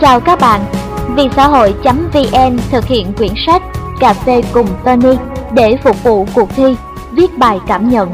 [0.00, 0.60] Chào các bạn,
[1.16, 3.62] vì xã hội.vn thực hiện quyển sách
[4.00, 5.16] Cà phê cùng Tony
[5.54, 6.76] để phục vụ cuộc thi
[7.12, 8.12] viết bài cảm nhận.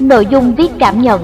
[0.00, 1.20] Nội dung viết cảm nhận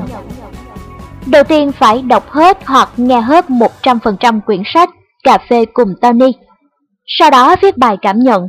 [1.27, 4.91] Đầu tiên phải đọc hết hoặc nghe hết 100% quyển sách
[5.25, 6.33] Cà phê cùng Tony.
[7.07, 8.47] Sau đó viết bài cảm nhận.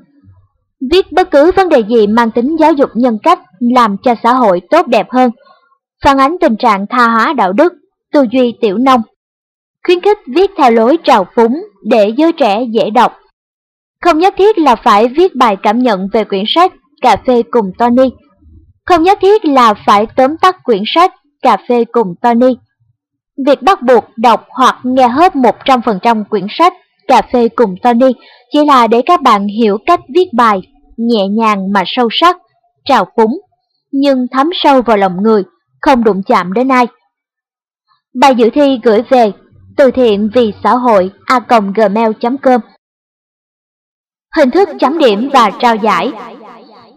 [0.91, 4.33] Viết bất cứ vấn đề gì mang tính giáo dục nhân cách làm cho xã
[4.33, 5.31] hội tốt đẹp hơn,
[6.03, 7.73] phản ánh tình trạng tha hóa đạo đức,
[8.13, 9.01] tư duy tiểu nông.
[9.85, 13.13] Khuyến khích viết theo lối trào phúng để giới trẻ dễ đọc.
[14.01, 17.71] Không nhất thiết là phải viết bài cảm nhận về quyển sách Cà phê cùng
[17.77, 18.09] Tony.
[18.85, 22.55] Không nhất thiết là phải tóm tắt quyển sách Cà phê cùng Tony.
[23.45, 26.73] Việc bắt buộc đọc hoặc nghe hết 100% quyển sách
[27.07, 28.11] Cà phê cùng Tony
[28.51, 30.61] chỉ là để các bạn hiểu cách viết bài
[30.97, 32.37] nhẹ nhàng mà sâu sắc,
[32.85, 33.41] trào phúng,
[33.91, 35.43] nhưng thấm sâu vào lòng người,
[35.81, 36.87] không đụng chạm đến ai.
[38.13, 39.31] Bài dự thi gửi về
[39.77, 41.39] từ thiện vì xã hội a
[41.75, 42.61] gmail.com
[44.37, 46.11] Hình thức chấm điểm và trao giải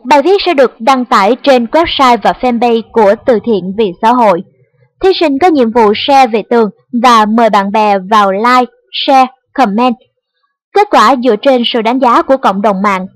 [0.04, 4.12] Bài viết sẽ được đăng tải trên website và fanpage của Từ thiện vì xã
[4.12, 4.42] hội.
[5.00, 6.70] Thí sinh có nhiệm vụ share về tường
[7.02, 8.72] và mời bạn bè vào like,
[9.06, 9.94] share, comment.
[10.74, 13.06] Kết quả dựa trên sự đánh giá của cộng đồng mạng,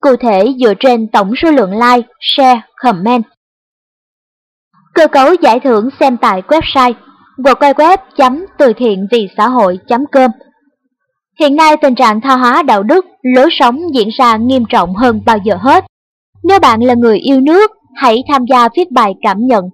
[0.00, 3.22] cụ thể dựa trên tổng số lượng like, share, comment.
[4.94, 6.92] Cơ cấu giải thưởng xem tại website
[7.38, 10.30] www.từ thiện vì xã hội.com
[11.40, 15.20] Hiện nay tình trạng tha hóa đạo đức, lối sống diễn ra nghiêm trọng hơn
[15.26, 15.84] bao giờ hết.
[16.44, 19.64] Nếu bạn là người yêu nước, hãy tham gia viết bài cảm nhận.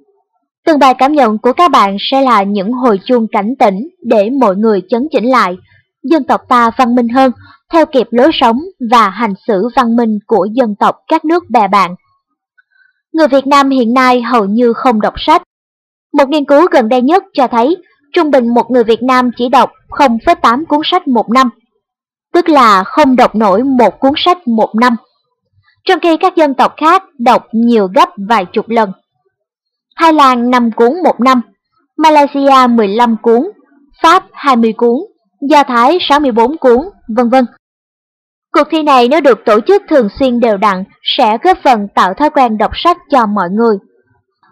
[0.66, 4.30] Từng bài cảm nhận của các bạn sẽ là những hồi chuông cảnh tỉnh để
[4.30, 5.56] mọi người chấn chỉnh lại,
[6.02, 7.32] dân tộc ta văn minh hơn,
[7.72, 8.58] theo kịp lối sống
[8.90, 11.94] và hành xử văn minh của dân tộc các nước bè bạn.
[13.12, 15.42] Người Việt Nam hiện nay hầu như không đọc sách.
[16.12, 17.76] Một nghiên cứu gần đây nhất cho thấy
[18.12, 21.50] trung bình một người Việt Nam chỉ đọc 0,8 cuốn sách một năm,
[22.32, 24.96] tức là không đọc nổi một cuốn sách một năm
[25.88, 28.92] trong khi các dân tộc khác đọc nhiều gấp vài chục lần.
[29.96, 31.40] Thái Lan 5 cuốn một năm,
[31.96, 33.50] Malaysia 15 cuốn,
[34.02, 34.96] Pháp 20 cuốn,
[35.50, 36.78] Do Thái 64 cuốn,
[37.16, 37.44] vân vân.
[38.52, 42.14] Cuộc thi này nếu được tổ chức thường xuyên đều đặn sẽ góp phần tạo
[42.14, 43.76] thói quen đọc sách cho mọi người.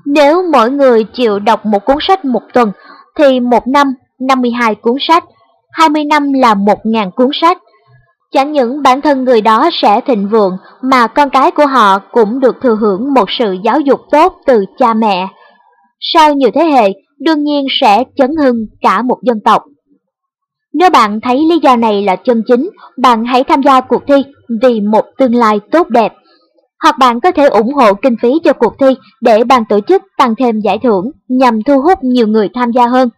[0.06, 2.72] Nếu mỗi người chịu đọc một cuốn sách một tuần
[3.18, 5.24] thì một năm 52 cuốn sách,
[5.72, 7.58] 20 năm là 1.000 cuốn sách,
[8.32, 12.40] Chẳng những bản thân người đó sẽ thịnh vượng mà con cái của họ cũng
[12.40, 15.28] được thừa hưởng một sự giáo dục tốt từ cha mẹ.
[16.00, 19.62] Sau nhiều thế hệ, đương nhiên sẽ chấn hưng cả một dân tộc.
[20.72, 24.24] Nếu bạn thấy lý do này là chân chính, bạn hãy tham gia cuộc thi
[24.62, 26.12] vì một tương lai tốt đẹp.
[26.82, 28.86] Hoặc bạn có thể ủng hộ kinh phí cho cuộc thi
[29.20, 32.86] để ban tổ chức tăng thêm giải thưởng nhằm thu hút nhiều người tham gia
[32.86, 33.08] hơn.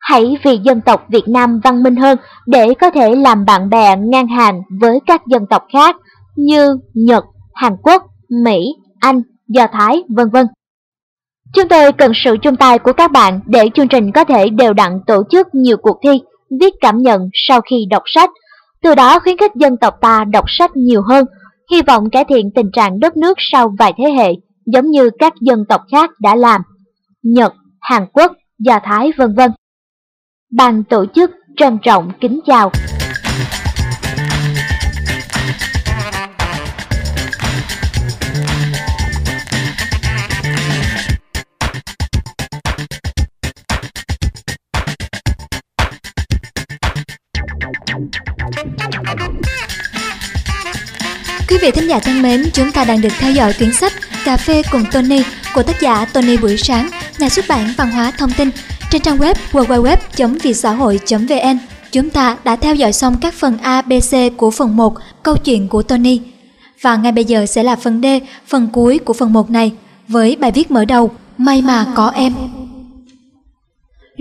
[0.00, 3.96] Hãy vì dân tộc Việt Nam văn minh hơn để có thể làm bạn bè
[3.96, 5.96] ngang hàng với các dân tộc khác
[6.36, 7.24] như Nhật,
[7.54, 8.02] Hàn Quốc,
[8.44, 8.66] Mỹ,
[9.00, 10.46] Anh, Do Thái, vân vân.
[11.54, 14.72] Chúng tôi cần sự chung tay của các bạn để chương trình có thể đều
[14.72, 16.20] đặn tổ chức nhiều cuộc thi,
[16.60, 18.30] viết cảm nhận sau khi đọc sách,
[18.82, 21.26] từ đó khuyến khích dân tộc ta đọc sách nhiều hơn,
[21.70, 24.32] hy vọng cải thiện tình trạng đất nước sau vài thế hệ,
[24.66, 26.60] giống như các dân tộc khác đã làm.
[27.22, 29.50] Nhật, Hàn Quốc, Do Thái, vân vân.
[30.52, 32.70] Ban tổ chức trân trọng kính chào.
[51.54, 53.92] Quý vị thính giả thân mến, chúng ta đang được theo dõi quyển sách
[54.24, 55.22] Cà phê cùng Tony
[55.54, 58.50] của tác giả Tony Buổi Sáng, nhà xuất bản Văn hóa Thông tin
[58.90, 61.58] trên trang web www.vietsahoi.vn,
[61.92, 65.36] chúng ta đã theo dõi xong các phần A, B, C của phần 1, câu
[65.36, 66.20] chuyện của Tony.
[66.80, 68.06] Và ngay bây giờ sẽ là phần D,
[68.46, 69.72] phần cuối của phần 1 này,
[70.08, 72.32] với bài viết mở đầu May mà có em.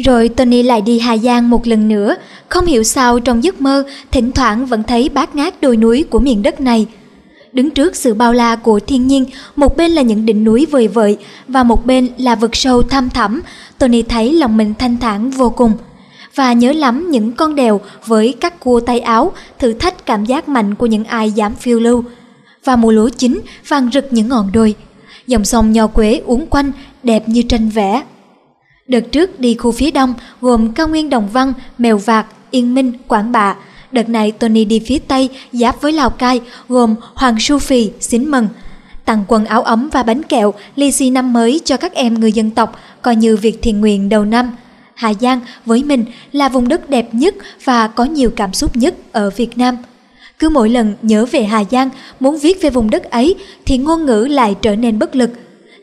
[0.06, 2.16] Rồi Tony lại đi Hà Giang một lần nữa,
[2.50, 6.20] không hiểu sao trong giấc mơ thỉnh thoảng vẫn thấy bát ngát đồi núi của
[6.20, 6.88] miền đất này.
[7.54, 10.88] Đứng trước sự bao la của thiên nhiên, một bên là những đỉnh núi vời
[10.88, 11.18] vợi
[11.48, 13.42] và một bên là vực sâu thăm thẳm,
[13.78, 15.72] Tony thấy lòng mình thanh thản vô cùng
[16.36, 20.50] và nhớ lắm những con đèo với các cua tay áo thử thách cảm giác
[20.50, 22.04] mạnh của những ai dám phiêu lưu.
[22.66, 24.76] Và mùa lúa chín vàng rực những ngọn đồi.
[25.28, 26.72] Dòng sông nho quế uốn quanh
[27.04, 28.04] đẹp như tranh vẽ.
[28.88, 32.94] Đợt trước đi khu phía đông gồm cao nguyên Đồng Văn, Mèo Vạc, Yên Minh,
[33.08, 33.56] Quảng Bạ.
[33.94, 38.26] Đợt này Tony đi phía tây giáp với Lào Cai gồm Hoàng Su Phì, Xín
[38.28, 38.48] Mần,
[39.06, 42.32] tặng quần áo ấm và bánh kẹo lì xì năm mới cho các em người
[42.32, 44.52] dân tộc coi như việc thiện nguyện đầu năm.
[44.96, 48.96] Hà Giang với mình là vùng đất đẹp nhất và có nhiều cảm xúc nhất
[49.12, 49.78] ở Việt Nam.
[50.40, 53.36] Cứ mỗi lần nhớ về Hà Giang, muốn viết về vùng đất ấy
[53.66, 55.30] thì ngôn ngữ lại trở nên bất lực.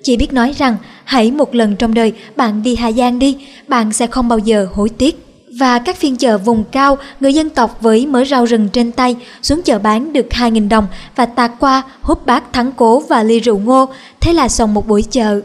[0.03, 3.37] Chỉ biết nói rằng hãy một lần trong đời bạn đi Hà Giang đi,
[3.69, 5.30] bạn sẽ không bao giờ hối tiếc.
[5.58, 9.17] Và các phiên chợ vùng cao, người dân tộc với mớ rau rừng trên tay
[9.43, 10.87] xuống chợ bán được 2.000 đồng
[11.17, 13.88] và tạt qua hút bát thắng cố và ly rượu ngô,
[14.20, 15.41] thế là xong một buổi chợ.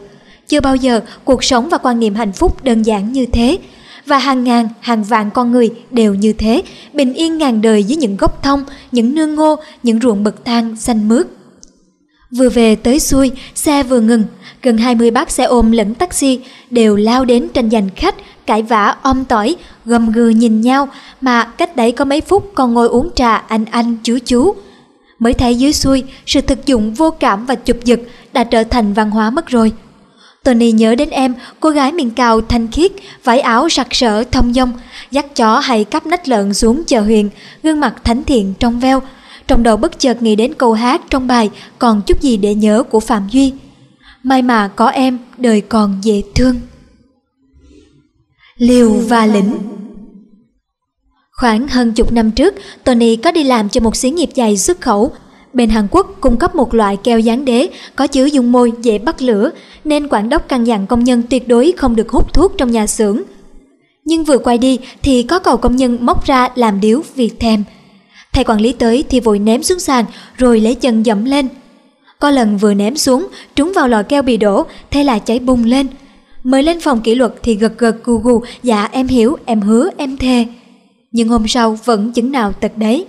[0.48, 3.58] Chưa bao giờ cuộc sống và quan niệm hạnh phúc đơn giản như thế.
[4.06, 6.62] Và hàng ngàn, hàng vạn con người đều như thế,
[6.92, 10.76] bình yên ngàn đời dưới những gốc thông, những nương ngô, những ruộng bậc thang
[10.76, 11.26] xanh mướt.
[12.30, 14.24] Vừa về tới xuôi, xe vừa ngừng,
[14.62, 18.14] gần 20 bác xe ôm lẫn taxi đều lao đến tranh giành khách,
[18.46, 20.88] cãi vã om tỏi, gầm gừ nhìn nhau
[21.20, 24.54] mà cách đấy có mấy phút còn ngồi uống trà anh anh chú chú.
[25.18, 28.00] Mới thấy dưới xuôi, sự thực dụng vô cảm và chụp giật
[28.32, 29.72] đã trở thành văn hóa mất rồi.
[30.44, 32.92] Tony nhớ đến em, cô gái miền cao thanh khiết,
[33.24, 34.72] vải áo sặc sỡ thông dong,
[35.10, 37.30] dắt chó hay cắp nách lợn xuống chờ huyền,
[37.62, 39.02] gương mặt thánh thiện trong veo.
[39.46, 42.82] Trong đầu bất chợt nghĩ đến câu hát trong bài Còn chút gì để nhớ
[42.90, 43.52] của Phạm Duy.
[44.22, 46.60] May mà có em, đời còn dễ thương.
[48.58, 49.58] Liều và lĩnh
[51.32, 52.54] Khoảng hơn chục năm trước,
[52.84, 55.12] Tony có đi làm cho một xí nghiệp giày xuất khẩu.
[55.52, 58.98] Bên Hàn Quốc cung cấp một loại keo dán đế có chứa dung môi dễ
[58.98, 59.50] bắt lửa,
[59.84, 62.86] nên quản đốc căn dặn công nhân tuyệt đối không được hút thuốc trong nhà
[62.86, 63.22] xưởng.
[64.04, 67.64] Nhưng vừa quay đi thì có cầu công nhân móc ra làm điếu vì thèm.
[68.32, 70.04] Thầy quản lý tới thì vội ném xuống sàn
[70.36, 71.48] rồi lấy chân dẫm lên.
[72.18, 73.26] Có lần vừa ném xuống,
[73.56, 75.86] trúng vào lò keo bị đổ, thế là cháy bùng lên.
[76.46, 79.90] Mới lên phòng kỷ luật thì gật gật gù gù, dạ em hiểu, em hứa,
[79.96, 80.46] em thề.
[81.12, 83.06] Nhưng hôm sau vẫn chứng nào tật đấy.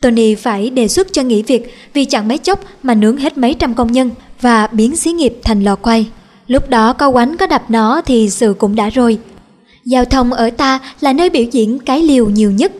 [0.00, 3.54] Tony phải đề xuất cho nghỉ việc vì chẳng mấy chốc mà nướng hết mấy
[3.54, 4.10] trăm công nhân
[4.40, 6.06] và biến xí nghiệp thành lò quay.
[6.46, 9.18] Lúc đó có quánh có đập nó thì sự cũng đã rồi.
[9.84, 12.72] Giao thông ở ta là nơi biểu diễn cái liều nhiều nhất.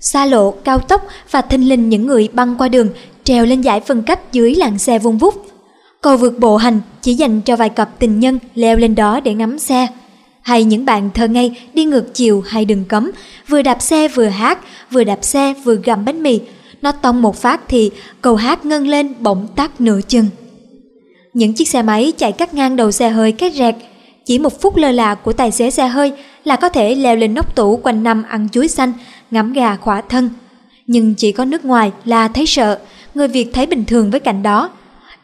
[0.00, 2.88] Xa lộ, cao tốc và thinh linh những người băng qua đường
[3.24, 5.53] trèo lên giải phân cách dưới làn xe vung vút.
[6.04, 9.34] Cầu vượt bộ hành chỉ dành cho vài cặp tình nhân leo lên đó để
[9.34, 9.86] ngắm xe.
[10.42, 13.10] Hay những bạn thơ ngây đi ngược chiều hay đường cấm,
[13.48, 14.58] vừa đạp xe vừa hát,
[14.90, 16.40] vừa đạp xe vừa gặm bánh mì.
[16.82, 17.90] Nó tông một phát thì
[18.20, 20.26] cầu hát ngân lên bỗng tắt nửa chân.
[21.34, 23.74] Những chiếc xe máy chạy cắt ngang đầu xe hơi két rẹt.
[24.24, 26.12] Chỉ một phút lơ là của tài xế xe hơi
[26.44, 28.92] là có thể leo lên nóc tủ quanh năm ăn chuối xanh,
[29.30, 30.30] ngắm gà khỏa thân.
[30.86, 32.78] Nhưng chỉ có nước ngoài là thấy sợ,
[33.14, 34.70] người Việt thấy bình thường với cảnh đó.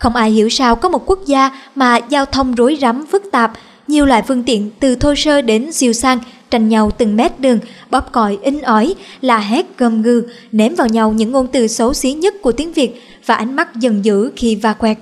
[0.00, 3.52] Không ai hiểu sao có một quốc gia mà giao thông rối rắm phức tạp,
[3.86, 6.18] nhiều loại phương tiện từ thô sơ đến siêu sang
[6.50, 7.58] tranh nhau từng mét đường,
[7.90, 11.94] bóp còi in ỏi, la hét gầm gừ, ném vào nhau những ngôn từ xấu
[11.94, 14.98] xí nhất của tiếng Việt và ánh mắt dần dữ khi va quẹt.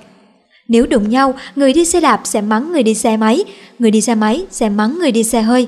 [0.67, 3.43] Nếu đụng nhau, người đi xe đạp sẽ mắng người đi xe máy,
[3.79, 5.67] người đi xe máy sẽ mắng người đi xe hơi.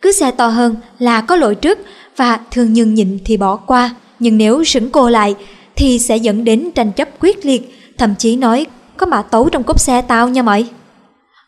[0.00, 1.78] Cứ xe to hơn là có lỗi trước
[2.16, 3.94] và thường nhường nhịn thì bỏ qua.
[4.18, 5.34] Nhưng nếu sững cô lại
[5.76, 9.62] thì sẽ dẫn đến tranh chấp quyết liệt, thậm chí nói có mã tấu trong
[9.62, 10.66] cốp xe tao nha mày.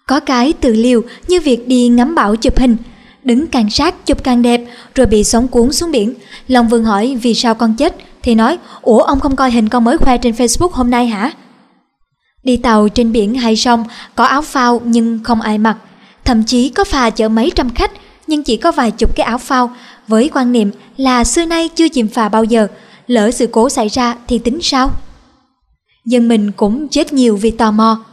[0.06, 2.76] Có cái tự liều như việc đi ngắm bão chụp hình,
[3.24, 4.60] đứng càng sát chụp càng đẹp
[4.94, 6.14] rồi bị sóng cuốn xuống biển.
[6.48, 9.84] Long Vương hỏi vì sao con chết thì nói ủa ông không coi hình con
[9.84, 11.32] mới khoe trên Facebook hôm nay hả?
[12.44, 13.84] Đi tàu trên biển hay sông
[14.14, 15.76] có áo phao nhưng không ai mặc,
[16.24, 17.92] thậm chí có phà chở mấy trăm khách
[18.26, 19.70] nhưng chỉ có vài chục cái áo phao
[20.08, 22.68] với quan niệm là xưa nay chưa chìm phà bao giờ,
[23.06, 24.90] lỡ sự cố xảy ra thì tính sao?
[26.06, 28.04] Dân mình cũng chết nhiều vì tò mò.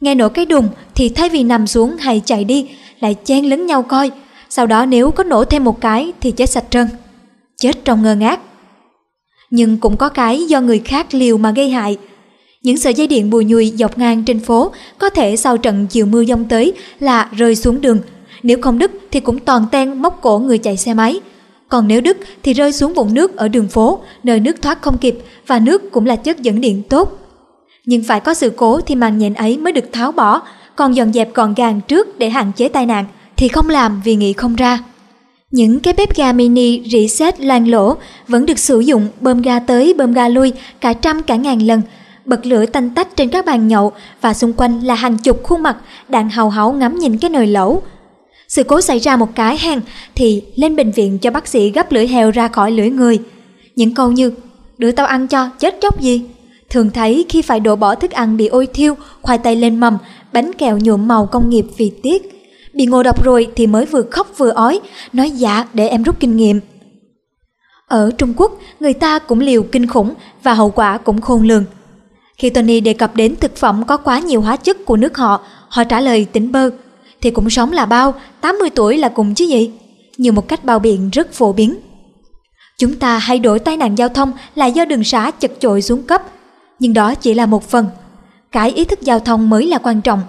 [0.00, 2.68] Nghe nổ cái đùng thì thay vì nằm xuống hay chạy đi
[3.00, 4.10] lại chen lấn nhau coi,
[4.50, 6.88] sau đó nếu có nổ thêm một cái thì chết sạch trơn.
[7.56, 8.40] Chết trong ngơ ngác.
[9.50, 11.96] Nhưng cũng có cái do người khác liều mà gây hại.
[12.62, 16.06] Những sợi dây điện bùi nhùi dọc ngang trên phố có thể sau trận chiều
[16.06, 17.98] mưa dông tới là rơi xuống đường.
[18.42, 21.20] Nếu không đứt thì cũng toàn ten móc cổ người chạy xe máy.
[21.68, 24.98] Còn nếu đứt thì rơi xuống vũng nước ở đường phố, nơi nước thoát không
[24.98, 27.19] kịp và nước cũng là chất dẫn điện tốt.
[27.86, 30.40] Nhưng phải có sự cố thì màn nhện ấy mới được tháo bỏ,
[30.76, 33.04] còn dọn dẹp gọn gàng trước để hạn chế tai nạn
[33.36, 34.78] thì không làm vì nghĩ không ra.
[35.50, 37.96] Những cái bếp ga mini rỉ sét loang lỗ
[38.28, 41.82] vẫn được sử dụng bơm ga tới bơm ga lui cả trăm cả ngàn lần,
[42.24, 45.62] bật lửa tanh tách trên các bàn nhậu và xung quanh là hàng chục khuôn
[45.62, 45.76] mặt
[46.08, 47.82] đang hào háo ngắm nhìn cái nồi lẩu.
[48.48, 49.80] Sự cố xảy ra một cái hang
[50.14, 53.18] thì lên bệnh viện cho bác sĩ gấp lưỡi heo ra khỏi lưỡi người.
[53.76, 54.32] Những câu như
[54.78, 56.22] đưa tao ăn cho chết chóc gì
[56.70, 59.98] thường thấy khi phải đổ bỏ thức ăn bị ôi thiêu, khoai tây lên mầm,
[60.32, 62.22] bánh kẹo nhuộm màu công nghiệp vì tiếc.
[62.74, 64.80] Bị ngộ độc rồi thì mới vừa khóc vừa ói,
[65.12, 66.60] nói dạ để em rút kinh nghiệm.
[67.86, 71.64] Ở Trung Quốc, người ta cũng liều kinh khủng và hậu quả cũng khôn lường.
[72.38, 75.40] Khi Tony đề cập đến thực phẩm có quá nhiều hóa chất của nước họ,
[75.68, 76.70] họ trả lời tỉnh bơ.
[77.20, 79.70] thì cũng sống là bao, 80 tuổi là cùng chứ gì?
[80.16, 81.74] Như một cách bao biện rất phổ biến.
[82.78, 86.02] Chúng ta hay đổi tai nạn giao thông là do đường xá chật chội xuống
[86.02, 86.22] cấp,
[86.80, 87.86] nhưng đó chỉ là một phần.
[88.52, 90.22] Cái ý thức giao thông mới là quan trọng.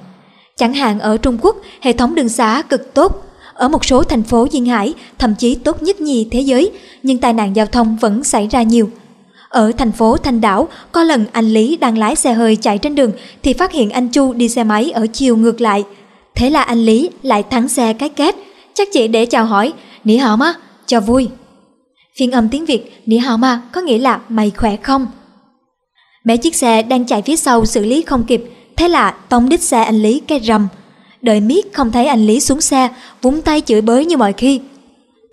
[0.58, 4.24] Chẳng hạn ở Trung Quốc, hệ thống đường xá cực tốt, ở một số thành
[4.24, 6.72] phố duyên hải thậm chí tốt nhất nhì thế giới,
[7.04, 8.90] nhưng tai nạn giao thông vẫn xảy ra nhiều.
[9.50, 12.96] Ở thành phố Thanh Đảo, có lần anh Lý đang lái xe hơi chạy trên
[12.96, 13.12] đường
[13.44, 15.84] thì phát hiện anh Chu đi xe máy ở chiều ngược lại.
[16.36, 18.36] Thế là anh Lý lại thắng xe cái két,
[18.74, 20.54] chắc chỉ để chào hỏi, nỉ hảo má,
[20.86, 21.30] cho vui.
[22.18, 25.08] Phiên âm tiếng Việt nỉ hảo ma có nghĩa là mày khỏe không?
[26.24, 28.44] Mấy chiếc xe đang chạy phía sau xử lý không kịp,
[28.76, 30.68] thế là tông đít xe anh Lý cái rầm.
[31.22, 32.90] Đợi miết không thấy anh Lý xuống xe,
[33.22, 34.62] vúng tay chửi bới như mọi khi.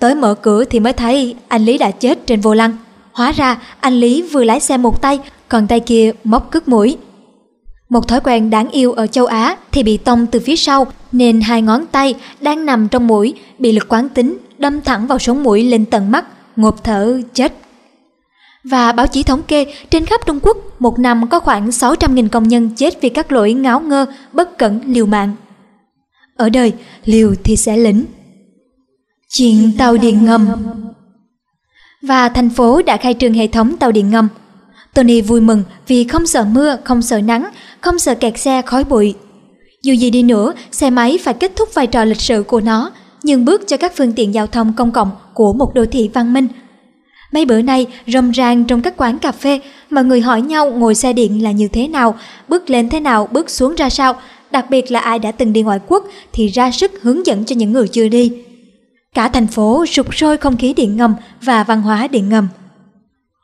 [0.00, 2.76] Tới mở cửa thì mới thấy anh Lý đã chết trên vô lăng.
[3.12, 5.18] Hóa ra anh Lý vừa lái xe một tay,
[5.49, 6.97] còn tay kia móc cướp mũi.
[7.88, 11.40] Một thói quen đáng yêu ở châu Á thì bị tông từ phía sau nên
[11.40, 15.42] hai ngón tay đang nằm trong mũi bị lực quán tính đâm thẳng vào sống
[15.42, 16.25] mũi lên tận mắt,
[16.57, 17.52] ngộp thở chết.
[18.65, 22.49] Và báo chí thống kê trên khắp Trung Quốc một năm có khoảng 600.000 công
[22.49, 25.35] nhân chết vì các lỗi ngáo ngơ, bất cẩn, liều mạng.
[26.37, 26.73] Ở đời,
[27.05, 28.05] liều thì sẽ lĩnh.
[29.29, 30.49] Chuyện tàu điện ngầm
[32.03, 34.29] và thành phố đã khai trương hệ thống tàu điện ngầm.
[34.95, 37.50] Tony vui mừng vì không sợ mưa, không sợ nắng,
[37.81, 39.15] không sợ kẹt xe khói bụi.
[39.83, 42.91] Dù gì đi nữa, xe máy phải kết thúc vai trò lịch sử của nó,
[43.23, 46.33] nhường bước cho các phương tiện giao thông công cộng của một đô thị văn
[46.33, 46.49] minh.
[47.33, 50.95] Mấy bữa nay, râm rang trong các quán cà phê, mọi người hỏi nhau ngồi
[50.95, 52.15] xe điện là như thế nào,
[52.49, 54.17] bước lên thế nào, bước xuống ra sao,
[54.51, 57.57] đặc biệt là ai đã từng đi ngoại quốc thì ra sức hướng dẫn cho
[57.57, 58.33] những người chưa đi.
[59.15, 62.49] Cả thành phố sụp sôi không khí điện ngầm và văn hóa điện ngầm.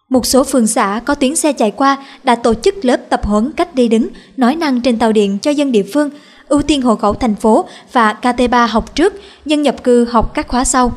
[0.08, 3.52] Một số phường xã có tuyến xe chạy qua đã tổ chức lớp tập huấn
[3.52, 6.10] cách đi đứng, nói năng trên tàu điện cho dân địa phương,
[6.48, 9.14] ưu tiên hộ khẩu thành phố và KT3 học trước,
[9.46, 10.92] dân nhập cư học các khóa sau.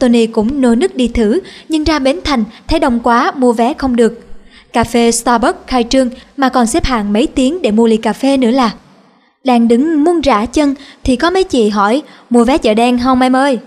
[0.00, 3.74] Tony cũng nô nức đi thử, nhưng ra Bến Thành thấy đông quá mua vé
[3.74, 4.26] không được.
[4.72, 8.12] Cà phê Starbucks khai trương mà còn xếp hàng mấy tiếng để mua ly cà
[8.12, 8.70] phê nữa là.
[9.44, 13.20] Đang đứng muôn rã chân thì có mấy chị hỏi mua vé chợ đen không
[13.20, 13.58] em ơi?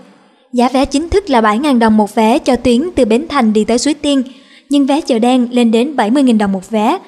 [0.52, 3.64] Giá vé chính thức là 7.000 đồng một vé cho tuyến từ Bến Thành đi
[3.64, 4.22] tới Suối Tiên,
[4.68, 6.98] nhưng vé chợ đen lên đến 70.000 đồng một vé.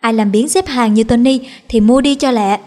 [0.00, 2.58] Ai làm biến xếp hàng như Tony thì mua đi cho lẹ.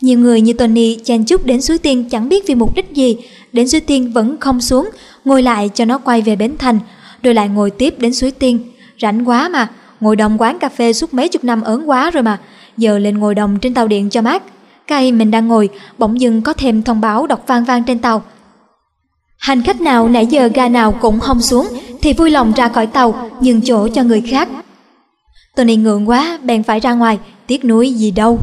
[0.00, 3.16] Nhiều người như Tony chen chúc đến Suối Tiên chẳng biết vì mục đích gì,
[3.52, 4.90] đến Suối Tiên vẫn không xuống,
[5.24, 6.78] ngồi lại cho nó quay về Bến Thành,
[7.22, 8.58] rồi lại ngồi tiếp đến Suối Tiên.
[9.00, 9.68] Rảnh quá mà,
[10.00, 12.38] ngồi đồng quán cà phê suốt mấy chục năm ớn quá rồi mà,
[12.76, 14.42] giờ lên ngồi đồng trên tàu điện cho mát.
[14.88, 18.22] Cây mình đang ngồi, bỗng dưng có thêm thông báo đọc vang vang trên tàu.
[19.38, 21.66] Hành khách nào nãy giờ ga nào cũng không xuống
[22.02, 24.48] thì vui lòng ra khỏi tàu nhường chỗ cho người khác.
[25.56, 28.38] Tony ngượng quá bèn phải ra ngoài, tiếc nuối gì đâu.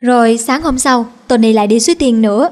[0.00, 2.50] Rồi sáng hôm sau, Tony lại đi suối tiền nữa.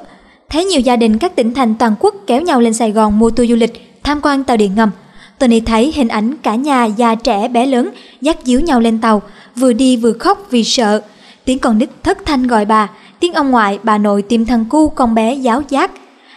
[0.52, 3.30] Thấy nhiều gia đình các tỉnh thành toàn quốc kéo nhau lên Sài Gòn mua
[3.30, 4.90] tour du lịch, tham quan tàu điện ngầm.
[5.38, 7.90] Tony thấy hình ảnh cả nhà già trẻ bé lớn
[8.20, 9.22] dắt díu nhau lên tàu,
[9.56, 11.02] vừa đi vừa khóc vì sợ.
[11.44, 12.90] Tiếng con nít thất thanh gọi bà,
[13.20, 15.90] tiếng ông ngoại bà nội tìm thằng cu con bé giáo giác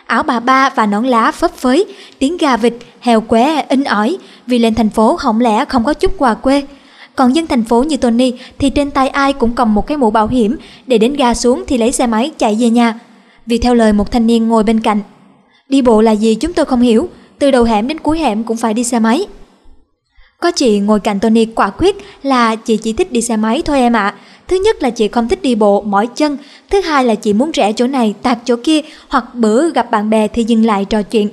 [0.05, 1.85] áo bà ba và nón lá phấp phới,
[2.19, 4.17] tiếng gà vịt, heo qué in ỏi
[4.47, 6.63] vì lên thành phố hỏng lẽ không có chút quà quê.
[7.15, 10.11] Còn dân thành phố như Tony thì trên tay ai cũng cầm một cái mũ
[10.11, 10.57] bảo hiểm
[10.87, 12.99] để đến ga xuống thì lấy xe máy chạy về nhà.
[13.45, 15.01] Vì theo lời một thanh niên ngồi bên cạnh.
[15.69, 17.09] Đi bộ là gì chúng tôi không hiểu,
[17.39, 19.25] từ đầu hẻm đến cuối hẻm cũng phải đi xe máy.
[20.41, 23.79] Có chị ngồi cạnh Tony quả quyết là chị chỉ thích đi xe máy thôi
[23.79, 24.15] em ạ,
[24.47, 26.37] Thứ nhất là chị không thích đi bộ, mỏi chân.
[26.69, 30.09] Thứ hai là chị muốn rẽ chỗ này, tạt chỗ kia, hoặc bữa gặp bạn
[30.09, 31.29] bè thì dừng lại trò chuyện.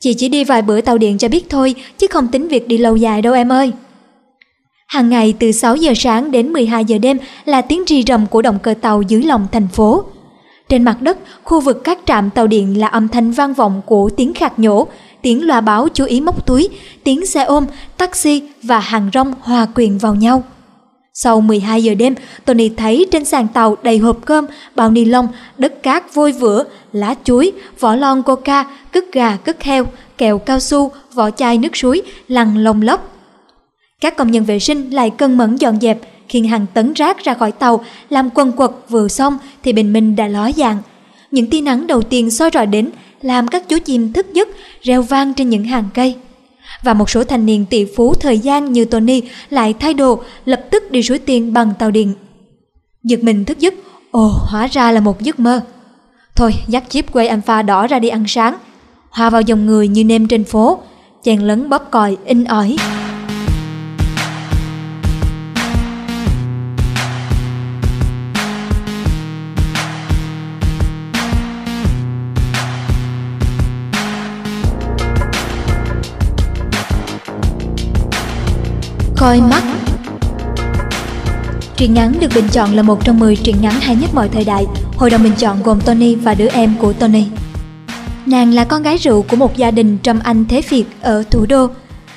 [0.00, 2.78] Chị chỉ đi vài bữa tàu điện cho biết thôi, chứ không tính việc đi
[2.78, 3.72] lâu dài đâu em ơi.
[4.86, 8.42] Hàng ngày từ 6 giờ sáng đến 12 giờ đêm là tiếng rì rầm của
[8.42, 10.04] động cơ tàu dưới lòng thành phố.
[10.68, 14.10] Trên mặt đất, khu vực các trạm tàu điện là âm thanh vang vọng của
[14.16, 14.86] tiếng khạc nhổ,
[15.22, 16.68] tiếng loa báo chú ý móc túi,
[17.04, 20.42] tiếng xe ôm, taxi và hàng rong hòa quyện vào nhau.
[21.14, 25.28] Sau 12 giờ đêm, Tony thấy trên sàn tàu đầy hộp cơm, bao ni lông,
[25.58, 29.86] đất cát vôi vữa, lá chuối, vỏ lon coca, cất gà, cất heo,
[30.18, 33.12] kẹo cao su, vỏ chai nước suối, lằn lông lốc.
[34.00, 37.34] Các công nhân vệ sinh lại cân mẫn dọn dẹp, khiêng hàng tấn rác ra
[37.34, 40.78] khỏi tàu, làm quần quật vừa xong thì bình minh đã ló dạng.
[41.30, 42.90] Những tia nắng đầu tiên soi rọi đến,
[43.22, 44.48] làm các chú chim thức giấc,
[44.82, 46.16] reo vang trên những hàng cây
[46.82, 50.64] và một số thanh niên tỷ phú thời gian như Tony lại thay đồ lập
[50.70, 52.14] tức đi suối tiên bằng tàu điện.
[53.02, 53.74] Giật mình thức giấc,
[54.10, 55.60] ồ hóa ra là một giấc mơ.
[56.36, 58.54] Thôi dắt chiếc quay alpha đỏ ra đi ăn sáng,
[59.10, 60.78] hòa vào dòng người như nêm trên phố,
[61.22, 62.76] chèn lấn bóp còi in ỏi.
[79.26, 79.62] Coi mắt
[81.76, 84.44] Truyện ngắn được bình chọn là một trong 10 truyện ngắn hay nhất mọi thời
[84.44, 84.64] đại.
[84.96, 87.24] Hội đồng bình chọn gồm Tony và đứa em của Tony.
[88.26, 91.46] Nàng là con gái rượu của một gia đình trầm anh thế Việt ở thủ
[91.46, 91.66] đô.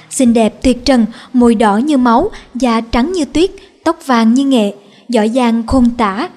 [0.09, 3.51] Xinh đẹp tuyệt trần, môi đỏ như máu, da trắng như tuyết,
[3.83, 4.73] tóc vàng như nghệ,
[5.09, 6.29] giỏi giang khôn tả.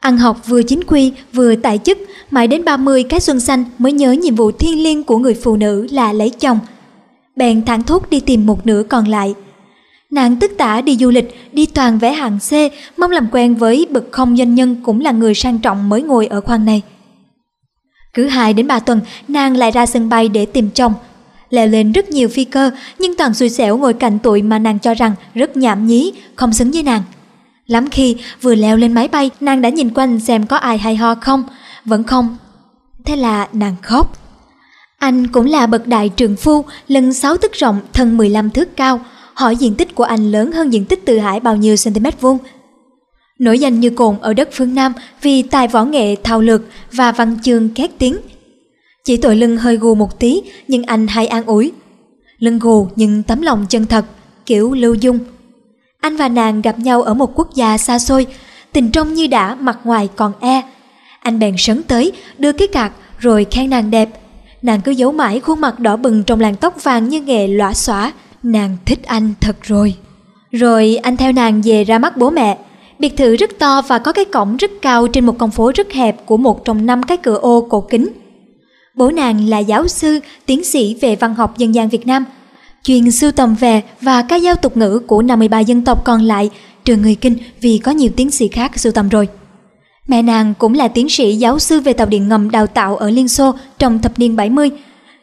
[0.00, 1.98] Ăn học vừa chính quy, vừa tại chức,
[2.30, 5.56] mãi đến 30 cái xuân xanh mới nhớ nhiệm vụ thiêng liêng của người phụ
[5.56, 6.58] nữ là lấy chồng.
[7.36, 9.34] Bèn thẳng thốt đi tìm một nửa còn lại.
[10.12, 12.52] Nàng tức tả đi du lịch, đi toàn vẽ hàng C,
[12.98, 16.26] mong làm quen với bậc không doanh nhân cũng là người sang trọng mới ngồi
[16.26, 16.82] ở khoang này.
[18.14, 20.94] Cứ 2 đến 3 tuần, nàng lại ra sân bay để tìm chồng.
[21.50, 24.78] Leo lên rất nhiều phi cơ, nhưng toàn xui xẻo ngồi cạnh tuổi mà nàng
[24.78, 27.02] cho rằng rất nhảm nhí, không xứng với nàng.
[27.66, 30.96] Lắm khi vừa leo lên máy bay, nàng đã nhìn quanh xem có ai hay
[30.96, 31.44] ho không,
[31.84, 32.36] vẫn không.
[33.04, 34.18] Thế là nàng khóc.
[34.98, 39.00] Anh cũng là bậc đại trường phu, lưng 6 tức rộng, thân 15 thước cao,
[39.42, 42.38] hỏi diện tích của anh lớn hơn diện tích Từ Hải bao nhiêu cm vuông.
[43.38, 47.12] Nổi danh như cồn ở đất phương Nam vì tài võ nghệ thao lược và
[47.12, 48.16] văn chương két tiếng.
[49.04, 51.72] Chỉ tội lưng hơi gù một tí nhưng anh hay an ủi.
[52.38, 54.04] Lưng gù nhưng tấm lòng chân thật,
[54.46, 55.18] kiểu lưu dung.
[56.00, 58.26] Anh và nàng gặp nhau ở một quốc gia xa xôi,
[58.72, 60.62] tình trong như đã mặt ngoài còn e.
[61.20, 64.08] Anh bèn sấn tới, đưa cái cạc rồi khen nàng đẹp.
[64.62, 67.74] Nàng cứ giấu mãi khuôn mặt đỏ bừng trong làn tóc vàng như nghề lõa
[67.74, 69.94] xóa, Nàng thích anh thật rồi.
[70.50, 72.58] Rồi anh theo nàng về ra mắt bố mẹ.
[72.98, 75.92] Biệt thự rất to và có cái cổng rất cao trên một con phố rất
[75.92, 78.08] hẹp của một trong năm cái cửa ô cổ kính.
[78.94, 82.24] Bố nàng là giáo sư, tiến sĩ về văn học dân gian Việt Nam,
[82.82, 86.50] chuyên sưu tầm về và các giao tục ngữ của 53 dân tộc còn lại,
[86.84, 89.28] trừ người Kinh vì có nhiều tiến sĩ khác sưu tầm rồi.
[90.06, 93.10] Mẹ nàng cũng là tiến sĩ giáo sư về tàu điện ngầm đào tạo ở
[93.10, 94.70] Liên Xô trong thập niên 70,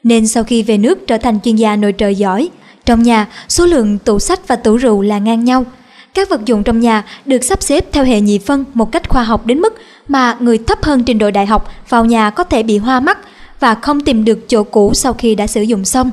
[0.04, 2.50] nên sau khi về nước trở thành chuyên gia nội trợ giỏi,
[2.90, 5.66] trong nhà, số lượng tủ sách và tủ rượu là ngang nhau.
[6.14, 9.24] Các vật dụng trong nhà được sắp xếp theo hệ nhị phân một cách khoa
[9.24, 9.74] học đến mức
[10.08, 13.18] mà người thấp hơn trình độ đại học vào nhà có thể bị hoa mắt
[13.60, 16.12] và không tìm được chỗ cũ sau khi đã sử dụng xong.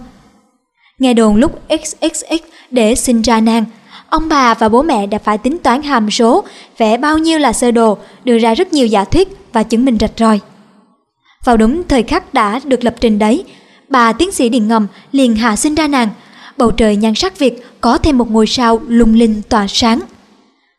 [0.99, 3.65] Nghe đồn lúc XXX để sinh ra nàng,
[4.09, 6.45] ông bà và bố mẹ đã phải tính toán hàm số,
[6.79, 9.99] vẽ bao nhiêu là sơ đồ, đưa ra rất nhiều giả thuyết và chứng minh
[10.01, 10.41] rạch ròi.
[11.45, 13.45] Vào đúng thời khắc đã được lập trình đấy,
[13.89, 16.09] bà tiến sĩ điện ngầm liền hạ sinh ra nàng–
[16.59, 20.01] bầu trời nhan sắc Việt có thêm một ngôi sao lung linh tỏa sáng.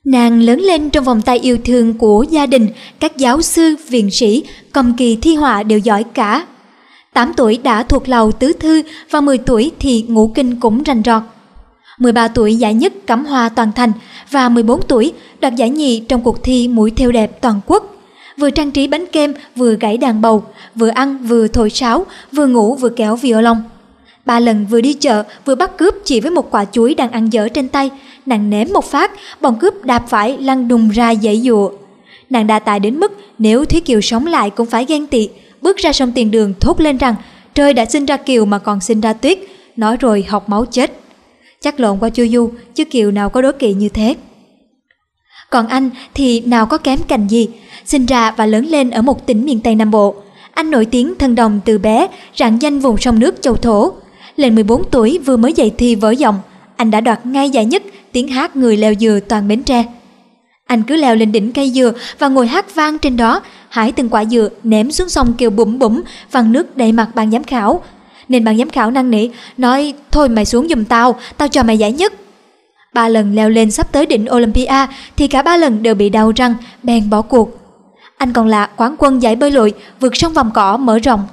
[0.05, 2.67] Nàng lớn lên trong vòng tay yêu thương của gia đình,
[2.99, 6.45] các giáo sư, viện sĩ, cầm kỳ thi họa đều giỏi cả.
[7.13, 11.01] 8 tuổi đã thuộc lầu tứ thư và 10 tuổi thì ngũ kinh cũng rành
[11.05, 11.23] rọt.
[11.99, 13.91] 13 tuổi giải nhất cắm hoa toàn thành
[14.31, 17.95] và 14 tuổi đoạt giải nhì trong cuộc thi mũi theo đẹp toàn quốc.
[18.37, 20.43] Vừa trang trí bánh kem, vừa gãy đàn bầu,
[20.75, 23.57] vừa ăn, vừa thổi sáo, vừa ngủ vừa kéo violon.
[24.27, 27.29] Ba lần vừa đi chợ vừa bắt cướp chỉ với một quả chuối đang ăn
[27.33, 27.89] dở trên tay,
[28.25, 29.11] nàng ném một phát,
[29.41, 31.71] bọn cướp đạp phải lăn đùng ra dãy dụa.
[32.29, 35.29] Nàng đa tài đến mức nếu Thúy Kiều sống lại cũng phải ghen tị,
[35.61, 37.15] bước ra sông tiền đường thốt lên rằng
[37.53, 39.39] trời đã sinh ra Kiều mà còn sinh ra Tuyết,
[39.75, 40.91] nói rồi học máu chết.
[41.61, 44.15] Chắc lộn qua chu du, chứ Kiều nào có đố kỵ như thế.
[45.49, 47.49] Còn anh thì nào có kém cành gì,
[47.85, 50.15] sinh ra và lớn lên ở một tỉnh miền Tây Nam Bộ.
[50.53, 53.93] Anh nổi tiếng thân đồng từ bé, rạng danh vùng sông nước châu thổ.
[54.37, 56.39] Lên 14 tuổi vừa mới dạy thi vỡ giọng,
[56.75, 59.85] anh đã đoạt ngay giải nhất tiếng hát người leo dừa toàn Bến Tre.
[60.65, 64.09] Anh cứ leo lên đỉnh cây dừa và ngồi hát vang trên đó, hái từng
[64.09, 67.83] quả dừa ném xuống sông kêu bụm bụm, văng nước đầy mặt ban giám khảo.
[68.29, 71.77] Nên ban giám khảo năn nỉ, nói thôi mày xuống giùm tao, tao cho mày
[71.77, 72.13] giải nhất.
[72.93, 76.31] Ba lần leo lên sắp tới đỉnh Olympia thì cả ba lần đều bị đau
[76.35, 77.59] răng, bèn bỏ cuộc.
[78.17, 81.27] Anh còn là quán quân giải bơi lội, vượt sông vòng cỏ mở rộng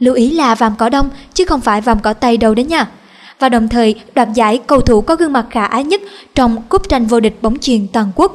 [0.00, 2.88] lưu ý là vàm cỏ đông chứ không phải vàm cỏ tây đâu đấy nha.
[3.38, 6.00] Và đồng thời đoạt giải cầu thủ có gương mặt khả ái nhất
[6.34, 8.32] trong cúp tranh vô địch bóng chuyền toàn quốc.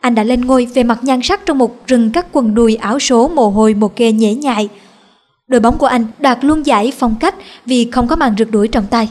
[0.00, 2.98] Anh đã lên ngôi về mặt nhan sắc trong một rừng các quần đùi áo
[2.98, 4.68] số mồ hôi một kê nhễ nhại.
[5.48, 7.34] Đội bóng của anh đoạt luôn giải phong cách
[7.66, 9.08] vì không có màn rượt đuổi trọng tài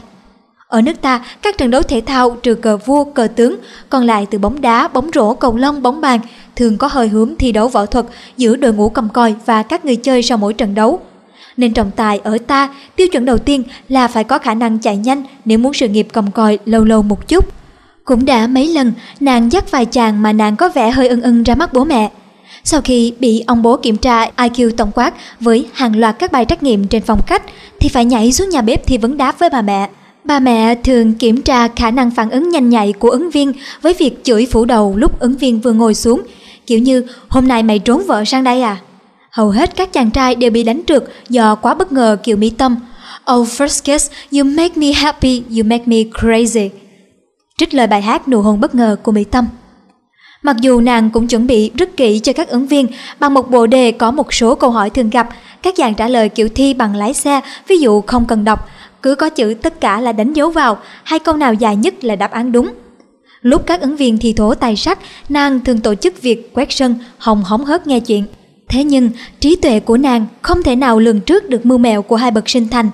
[0.68, 3.56] Ở nước ta, các trận đấu thể thao trừ cờ vua, cờ tướng,
[3.88, 6.20] còn lại từ bóng đá, bóng rổ, cầu lông, bóng bàn
[6.56, 8.06] thường có hơi hướng thi đấu võ thuật
[8.36, 11.00] giữa đội ngũ cầm coi và các người chơi sau mỗi trận đấu
[11.56, 14.96] nên trọng tài ở ta tiêu chuẩn đầu tiên là phải có khả năng chạy
[14.96, 17.44] nhanh nếu muốn sự nghiệp cầm còi lâu lâu một chút.
[18.04, 21.42] Cũng đã mấy lần, nàng dắt vài chàng mà nàng có vẻ hơi ưng ưng
[21.42, 22.10] ra mắt bố mẹ.
[22.64, 26.44] Sau khi bị ông bố kiểm tra IQ tổng quát với hàng loạt các bài
[26.44, 27.42] trắc nghiệm trên phòng khách,
[27.80, 29.88] thì phải nhảy xuống nhà bếp thì vấn đáp với bà mẹ.
[30.24, 33.94] Bà mẹ thường kiểm tra khả năng phản ứng nhanh nhạy của ứng viên với
[33.94, 36.22] việc chửi phủ đầu lúc ứng viên vừa ngồi xuống.
[36.66, 38.76] Kiểu như, hôm nay mày trốn vợ sang đây à?
[39.36, 42.50] Hầu hết các chàng trai đều bị đánh trượt do quá bất ngờ kiểu mỹ
[42.50, 42.76] tâm.
[43.32, 46.68] Oh first kiss, you make me happy, you make me crazy.
[47.58, 49.46] Trích lời bài hát Nụ hôn bất ngờ của Mỹ Tâm.
[50.42, 52.86] Mặc dù nàng cũng chuẩn bị rất kỹ cho các ứng viên
[53.20, 55.28] bằng một bộ đề có một số câu hỏi thường gặp,
[55.62, 58.68] các dạng trả lời kiểu thi bằng lái xe, ví dụ không cần đọc,
[59.02, 62.16] cứ có chữ tất cả là đánh dấu vào, hay câu nào dài nhất là
[62.16, 62.72] đáp án đúng.
[63.40, 66.94] Lúc các ứng viên thi thố tài sắc, nàng thường tổ chức việc quét sân,
[67.18, 68.24] hồng hóng hớt nghe chuyện.
[68.68, 72.16] Thế nhưng, trí tuệ của nàng không thể nào lường trước được mưu mẹo của
[72.16, 72.90] hai bậc sinh thành.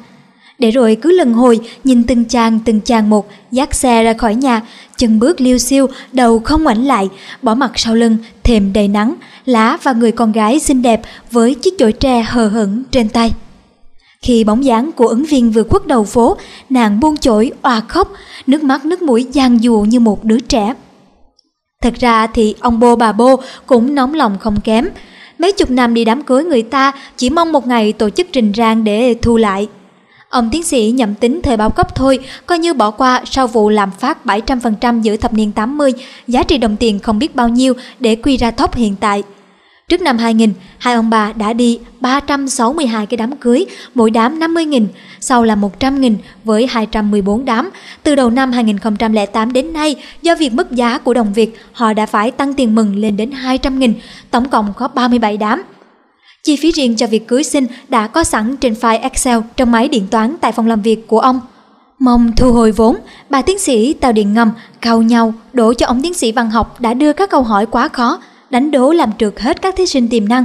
[0.58, 4.34] Để rồi cứ lần hồi nhìn từng chàng từng chàng một dắt xe ra khỏi
[4.34, 4.62] nhà,
[4.96, 7.08] chân bước liêu xiêu, đầu không ngoảnh lại,
[7.42, 11.54] bỏ mặt sau lưng, thềm đầy nắng, lá và người con gái xinh đẹp với
[11.54, 13.32] chiếc chổi tre hờ hững trên tay.
[14.22, 16.36] Khi bóng dáng của ứng viên vừa khuất đầu phố,
[16.70, 18.12] nàng buông chổi òa khóc,
[18.46, 20.74] nước mắt nước mũi giang dùa như một đứa trẻ.
[21.82, 24.88] Thật ra thì ông bô bà bô cũng nóng lòng không kém.
[25.42, 28.52] Mấy chục năm đi đám cưới người ta chỉ mong một ngày tổ chức trình
[28.56, 29.68] rang để thu lại.
[30.28, 33.68] Ông tiến sĩ nhậm tính thời bao cấp thôi, coi như bỏ qua sau vụ
[33.68, 35.92] làm phát 700% giữa thập niên 80,
[36.28, 39.22] giá trị đồng tiền không biết bao nhiêu để quy ra thóc hiện tại.
[39.92, 44.86] Trước năm 2000, hai ông bà đã đi 362 cái đám cưới, mỗi đám 50.000,
[45.20, 47.70] sau là 100.000 với 214 đám.
[48.02, 52.06] Từ đầu năm 2008 đến nay, do việc mất giá của đồng Việt, họ đã
[52.06, 53.92] phải tăng tiền mừng lên đến 200.000,
[54.30, 55.62] tổng cộng có 37 đám.
[56.44, 59.88] Chi phí riêng cho việc cưới sinh đã có sẵn trên file Excel trong máy
[59.88, 61.40] điện toán tại phòng làm việc của ông.
[61.98, 62.96] Mong thu hồi vốn,
[63.30, 64.50] bà tiến sĩ tàu điện ngầm
[64.80, 67.88] cao nhau đổ cho ông tiến sĩ văn học đã đưa các câu hỏi quá
[67.88, 68.18] khó,
[68.52, 70.44] đánh đố làm trượt hết các thí sinh tiềm năng.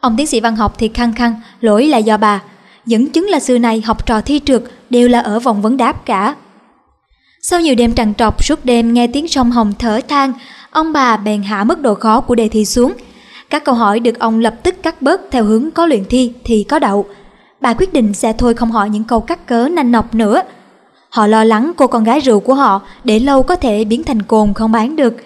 [0.00, 2.42] Ông tiến sĩ văn học thì khăng khăng, lỗi là do bà.
[2.86, 6.06] Dẫn chứng là xưa này học trò thi trượt đều là ở vòng vấn đáp
[6.06, 6.34] cả.
[7.42, 10.32] Sau nhiều đêm trằn trọc suốt đêm nghe tiếng sông Hồng thở than,
[10.70, 12.92] ông bà bèn hạ mức độ khó của đề thi xuống.
[13.50, 16.64] Các câu hỏi được ông lập tức cắt bớt theo hướng có luyện thi thì
[16.68, 17.06] có đậu.
[17.60, 20.42] Bà quyết định sẽ thôi không hỏi những câu cắt cớ nanh nọc nữa.
[21.10, 24.22] Họ lo lắng cô con gái rượu của họ để lâu có thể biến thành
[24.22, 25.16] cồn không bán được.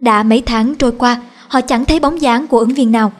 [0.00, 3.12] Đã mấy tháng trôi qua, họ chẳng thấy bóng dáng của ứng viên nào.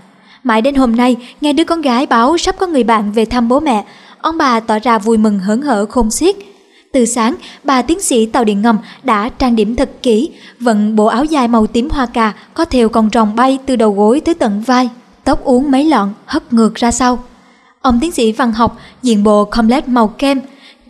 [0.44, 3.48] Mãi đến hôm nay, nghe đứa con gái báo sắp có người bạn về thăm
[3.48, 3.84] bố mẹ,
[4.20, 6.36] ông bà tỏ ra vui mừng hớn hở khôn xiết.
[6.92, 11.06] Từ sáng, bà tiến sĩ tàu điện ngầm đã trang điểm thật kỹ, vận bộ
[11.06, 14.34] áo dài màu tím hoa cà có thêu con rồng bay từ đầu gối tới
[14.34, 14.88] tận vai,
[15.24, 17.18] tóc uống mấy lọn hất ngược ra sau.
[17.80, 20.40] Ông tiến sĩ văn học diện bộ complet màu kem,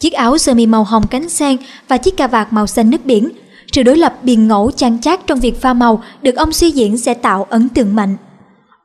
[0.00, 1.56] chiếc áo sơ mi màu hồng cánh sen
[1.88, 3.28] và chiếc cà vạt màu xanh nước biển.
[3.72, 6.98] Sự đối lập biền ngẫu chan chát trong việc pha màu được ông suy diễn
[6.98, 8.16] sẽ tạo ấn tượng mạnh.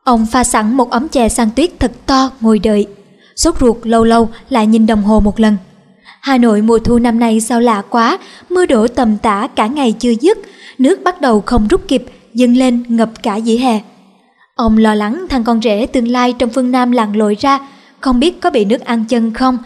[0.04, 2.88] Ông pha sẵn một ấm chè sang tuyết thật to ngồi đợi.
[3.36, 5.58] Sốt ruột lâu lâu lại nhìn đồng hồ một lần.
[6.22, 8.18] Hà Nội mùa thu năm nay sao lạ quá,
[8.50, 10.38] mưa đổ tầm tã cả ngày chưa dứt,
[10.78, 13.82] nước bắt đầu không rút kịp, dâng lên ngập cả dĩ hè.
[14.56, 17.60] Ông lo lắng thằng con rể tương lai trong phương Nam lặn lội ra,
[18.00, 19.58] không biết có bị nước ăn chân không.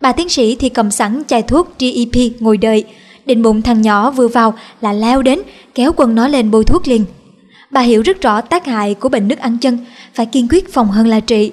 [0.00, 2.84] Bà tiến sĩ thì cầm sẵn chai thuốc GEP ngồi đợi,
[3.26, 5.40] định bụng thằng nhỏ vừa vào là leo đến,
[5.74, 7.04] kéo quần nó lên bôi thuốc liền.
[7.70, 9.78] Bà hiểu rất rõ tác hại của bệnh nước ăn chân,
[10.14, 11.52] phải kiên quyết phòng hơn là trị.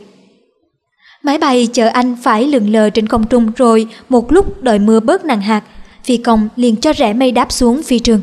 [1.24, 5.00] Máy bay chở anh phải lượn lờ trên không trung rồi một lúc đợi mưa
[5.00, 5.64] bớt nặng hạt,
[6.04, 8.22] phi công liền cho rẽ mây đáp xuống phi trường.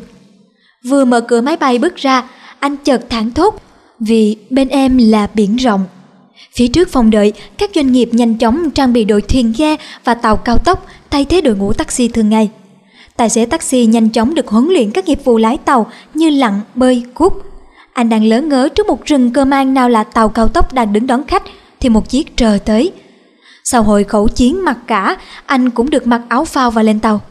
[0.85, 3.61] Vừa mở cửa máy bay bước ra, anh chợt thảng thốt
[3.99, 5.85] vì bên em là biển rộng.
[6.55, 10.13] Phía trước phòng đợi, các doanh nghiệp nhanh chóng trang bị đội thuyền ghe và
[10.13, 12.49] tàu cao tốc thay thế đội ngũ taxi thường ngày.
[13.17, 16.61] Tài xế taxi nhanh chóng được huấn luyện các nghiệp vụ lái tàu như lặn,
[16.75, 17.33] bơi, cút.
[17.93, 20.93] Anh đang lớn ngớ trước một rừng cơ mang nào là tàu cao tốc đang
[20.93, 21.43] đứng đón khách
[21.79, 22.91] thì một chiếc trờ tới.
[23.63, 27.21] Sau hồi khẩu chiến mặc cả, anh cũng được mặc áo phao và lên tàu.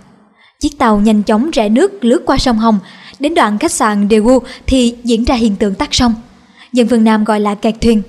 [0.60, 2.78] Chiếc tàu nhanh chóng rẽ nước lướt qua sông Hồng,
[3.18, 6.14] đến đoạn khách sạn Daegu thì diễn ra hiện tượng tắt sông.
[6.72, 8.02] Dân phương Nam gọi là kẹt thuyền.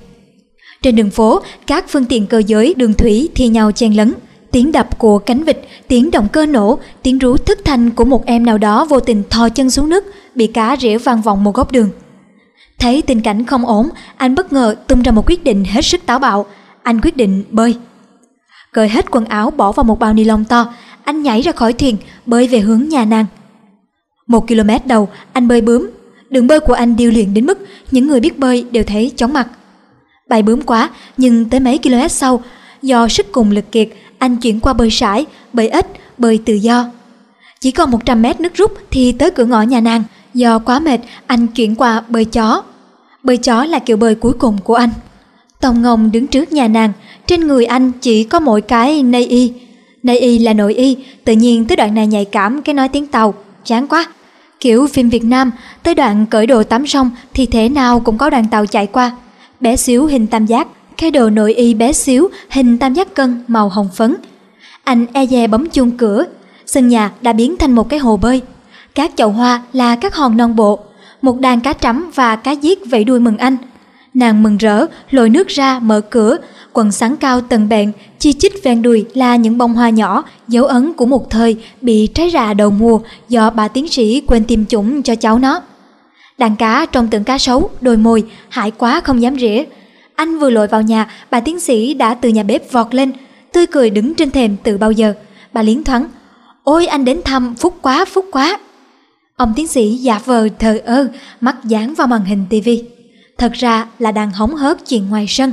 [0.82, 4.14] Trên đường phố, các phương tiện cơ giới đường thủy thi nhau chen lấn.
[4.52, 8.26] Tiếng đập của cánh vịt, tiếng động cơ nổ, tiếng rú thức thanh của một
[8.26, 11.54] em nào đó vô tình thò chân xuống nước, bị cá rỉa vang vọng một
[11.54, 11.90] góc đường.
[12.78, 16.06] Thấy tình cảnh không ổn, anh bất ngờ tung ra một quyết định hết sức
[16.06, 16.46] táo bạo.
[16.82, 17.76] Anh quyết định bơi.
[18.72, 21.72] Cởi hết quần áo bỏ vào một bao ni lông to, anh nhảy ra khỏi
[21.72, 23.26] thuyền, bơi về hướng nhà nàng.
[24.26, 25.90] Một km đầu, anh bơi bướm.
[26.30, 27.58] Đường bơi của anh điêu luyện đến mức
[27.90, 29.48] những người biết bơi đều thấy chóng mặt.
[30.28, 32.42] Bay bướm quá, nhưng tới mấy km sau,
[32.82, 33.88] do sức cùng lực kiệt,
[34.22, 35.86] anh chuyển qua bơi sải, bơi ếch,
[36.18, 36.86] bơi tự do.
[37.60, 40.02] Chỉ còn 100 mét nước rút thì tới cửa ngõ nhà nàng.
[40.34, 42.62] Do quá mệt, anh chuyển qua bơi chó.
[43.22, 44.90] Bơi chó là kiểu bơi cuối cùng của anh.
[45.60, 46.92] Tòng Ngồng đứng trước nhà nàng,
[47.26, 49.52] trên người anh chỉ có mỗi cái nây y.
[50.02, 53.06] Nây y là nội y, tự nhiên tới đoạn này nhạy cảm cái nói tiếng
[53.06, 54.06] Tàu, chán quá.
[54.60, 55.50] Kiểu phim Việt Nam,
[55.82, 59.10] tới đoạn cởi đồ tắm xong thì thế nào cũng có đoàn tàu chạy qua.
[59.60, 60.68] Bé xíu hình tam giác,
[61.02, 64.16] cái đồ nội y bé xíu hình tam giác cân màu hồng phấn.
[64.84, 66.24] Anh e dè bấm chuông cửa,
[66.66, 68.42] sân nhà đã biến thành một cái hồ bơi.
[68.94, 70.78] Các chậu hoa là các hòn non bộ,
[71.22, 73.56] một đàn cá trắm và cá giết vẫy đuôi mừng anh.
[74.14, 76.36] Nàng mừng rỡ, lội nước ra mở cửa,
[76.72, 80.64] quần sáng cao tầng bẹn, chi chít ven đùi là những bông hoa nhỏ, dấu
[80.64, 84.66] ấn của một thời bị trái rạ đầu mùa do bà tiến sĩ quên tiêm
[84.66, 85.60] chủng cho cháu nó.
[86.38, 89.62] Đàn cá trong tượng cá sấu, đôi môi, hại quá không dám rỉa.
[90.22, 93.12] Anh vừa lội vào nhà, bà tiến sĩ đã từ nhà bếp vọt lên,
[93.52, 95.14] tươi cười đứng trên thềm từ bao giờ.
[95.52, 96.06] Bà liến thoáng,
[96.64, 98.58] ôi anh đến thăm, phúc quá, phúc quá.
[99.36, 101.08] Ông tiến sĩ giả vờ thờ ơ,
[101.40, 102.84] mắt dán vào màn hình tivi.
[103.38, 105.52] Thật ra là đang hóng hớt chuyện ngoài sân.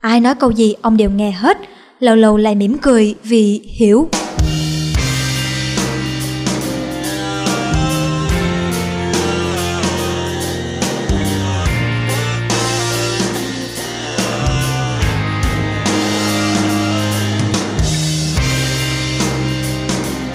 [0.00, 1.58] Ai nói câu gì ông đều nghe hết,
[1.98, 4.08] lâu lâu lại mỉm cười vì hiểu.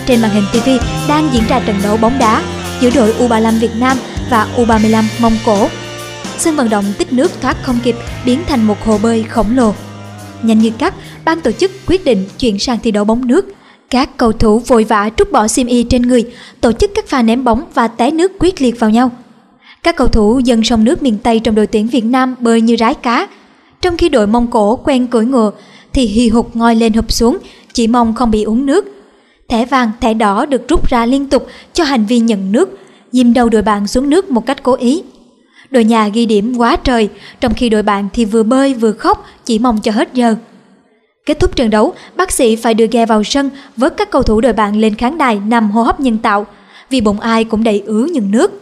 [0.07, 0.69] Trên màn hình TV
[1.07, 2.43] đang diễn ra trận đấu bóng đá
[2.81, 3.97] giữa đội U35 Việt Nam
[4.29, 5.67] và U35 Mông Cổ.
[6.37, 9.73] Sân vận động tích nước thoát không kịp biến thành một hồ bơi khổng lồ.
[10.43, 10.93] Nhanh như cắt,
[11.25, 13.45] ban tổ chức quyết định chuyển sang thi đấu bóng nước.
[13.89, 16.23] Các cầu thủ vội vã trút bỏ xiêm y trên người,
[16.61, 19.11] tổ chức các pha ném bóng và té nước quyết liệt vào nhau.
[19.83, 22.75] Các cầu thủ dân sông nước miền Tây trong đội tuyển Việt Nam bơi như
[22.79, 23.27] rái cá,
[23.81, 25.51] trong khi đội Mông Cổ quen cưỡi ngựa
[25.93, 27.37] thì hì hục ngoi lên hụp xuống,
[27.73, 28.94] chỉ mong không bị uống nước.
[29.49, 32.79] Thẻ vàng, thẻ đỏ được rút ra liên tục cho hành vi nhận nước,
[33.11, 35.03] dìm đầu đội bạn xuống nước một cách cố ý.
[35.71, 39.25] Đội nhà ghi điểm quá trời, trong khi đội bạn thì vừa bơi vừa khóc,
[39.45, 40.35] chỉ mong cho hết giờ.
[41.25, 44.41] Kết thúc trận đấu, bác sĩ phải đưa ghe vào sân, vớt các cầu thủ
[44.41, 46.45] đội bạn lên khán đài nằm hô hấp nhân tạo,
[46.89, 48.61] vì bụng ai cũng đầy ứ những nước.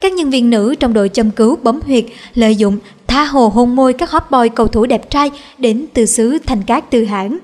[0.00, 2.04] Các nhân viên nữ trong đội châm cứu bấm huyệt
[2.34, 6.06] lợi dụng tha hồ hôn môi các hot boy cầu thủ đẹp trai đến từ
[6.06, 7.38] xứ thành cát tư hãng.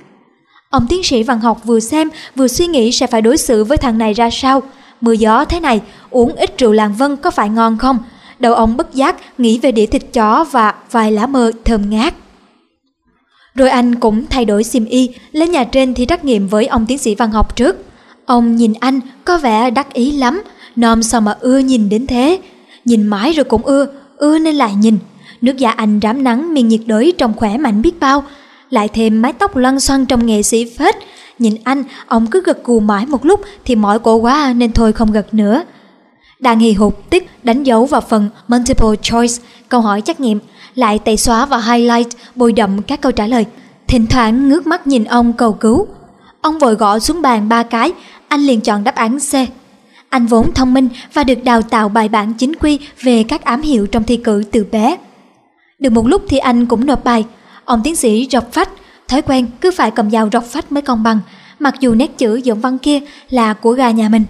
[0.75, 3.79] Ông tiến sĩ văn học vừa xem vừa suy nghĩ sẽ phải đối xử với
[3.79, 4.63] thằng này ra sao.
[5.01, 7.99] Mưa gió thế này, uống ít rượu làng vân có phải ngon không?
[8.39, 12.15] Đầu ông bất giác nghĩ về đĩa thịt chó và vài lá mơ thơm ngát.
[13.55, 16.87] Rồi anh cũng thay đổi sim y, lên nhà trên thì trắc nghiệm với ông
[16.87, 17.77] tiến sĩ văn học trước.
[18.27, 20.43] Ông nhìn anh có vẻ đắc ý lắm,
[20.77, 22.39] nom sao mà ưa nhìn đến thế.
[22.85, 24.99] Nhìn mãi rồi cũng ưa, ưa nên lại nhìn.
[25.41, 28.25] Nước da anh rám nắng miền nhiệt đới trông khỏe mạnh biết bao,
[28.75, 30.95] lại thêm mái tóc lăn xoăn trong nghệ sĩ phết.
[31.39, 34.73] Nhìn anh, ông cứ gật gù mãi một lúc thì mỏi cổ quá à, nên
[34.73, 35.63] thôi không gật nữa.
[36.41, 39.35] Đang hì hục tích đánh dấu vào phần multiple choice,
[39.69, 40.39] câu hỏi trắc nghiệm,
[40.75, 43.47] lại tẩy xóa và highlight bôi đậm các câu trả lời.
[43.87, 45.87] Thỉnh thoảng ngước mắt nhìn ông cầu cứu.
[46.41, 47.93] Ông vội gõ xuống bàn ba cái,
[48.29, 49.33] anh liền chọn đáp án C.
[50.09, 53.63] Anh vốn thông minh và được đào tạo bài bản chính quy về các ám
[53.63, 54.97] hiệu trong thi cử từ bé.
[55.79, 57.25] Được một lúc thì anh cũng nộp bài,
[57.65, 58.71] Ông tiến sĩ rọc phách,
[59.09, 61.21] thói quen cứ phải cầm dao rọc phách mới công bằng,
[61.59, 63.01] mặc dù nét chữ dòng văn kia
[63.31, 64.25] là của gà nhà mình.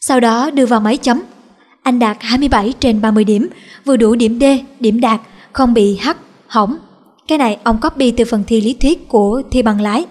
[0.00, 1.22] Sau đó đưa vào máy chấm.
[1.82, 3.48] Anh đạt 27 trên 30 điểm,
[3.84, 4.44] vừa đủ điểm D,
[4.80, 5.20] điểm đạt,
[5.52, 6.76] không bị hắt, hỏng.
[7.28, 10.04] Cái này ông copy từ phần thi lý thuyết của thi bằng lái.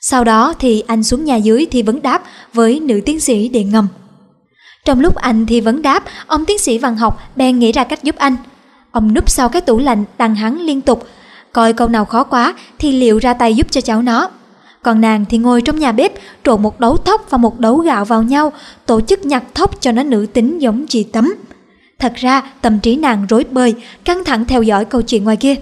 [0.00, 3.70] Sau đó thì anh xuống nhà dưới thi vấn đáp với nữ tiến sĩ điện
[3.70, 3.88] ngầm.
[4.84, 8.02] Trong lúc anh thi vấn đáp, ông tiến sĩ văn học bèn nghĩ ra cách
[8.02, 8.36] giúp anh.
[8.90, 11.06] Ông núp sau cái tủ lạnh đằng hắn liên tục
[11.56, 14.30] coi câu nào khó quá thì liệu ra tay giúp cho cháu nó.
[14.82, 16.12] Còn nàng thì ngồi trong nhà bếp
[16.44, 18.52] trộn một đấu thóc và một đấu gạo vào nhau,
[18.86, 21.34] tổ chức nhặt thóc cho nó nữ tính giống chị Tấm.
[21.98, 25.54] Thật ra tâm trí nàng rối bời, căng thẳng theo dõi câu chuyện ngoài kia.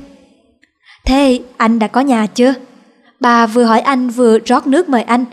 [1.07, 2.55] Thế anh đã có nhà chưa?
[3.21, 5.25] Bà vừa hỏi anh vừa rót nước mời anh.